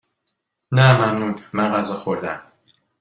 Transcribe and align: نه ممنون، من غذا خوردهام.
نه 0.75 0.93
ممنون، 0.97 1.43
من 1.53 1.71
غذا 1.71 1.95
خوردهام. 1.95 2.41